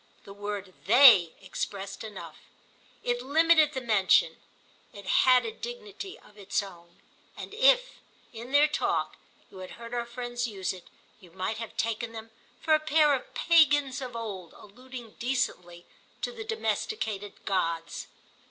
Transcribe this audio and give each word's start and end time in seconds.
The 0.23 0.33
word 0.33 0.73
"they" 0.87 1.33
expressed 1.43 2.03
enough; 2.03 2.37
it 3.03 3.21
limited 3.21 3.73
the 3.73 3.81
mention, 3.81 4.37
it 4.93 5.05
had 5.05 5.45
a 5.45 5.51
dignity 5.51 6.17
of 6.17 6.39
its 6.39 6.63
own, 6.63 7.01
and 7.37 7.53
if, 7.53 7.99
in 8.33 8.51
their 8.51 8.67
talk, 8.67 9.17
you 9.51 9.59
had 9.59 9.73
heard 9.77 9.93
our 9.93 10.07
friends 10.07 10.47
use 10.47 10.73
it, 10.73 10.87
you 11.19 11.29
might 11.29 11.59
have 11.59 11.77
taken 11.77 12.13
them 12.13 12.31
for 12.59 12.73
a 12.73 12.79
pair 12.79 13.13
of 13.13 13.35
pagans 13.35 14.01
of 14.01 14.15
old 14.15 14.53
alluding 14.53 15.17
decently 15.19 15.85
to 16.23 16.31
the 16.31 16.43
domesticated 16.45 17.45
gods. 17.45 18.07